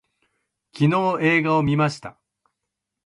[0.73, 2.19] 昨日映画を見ました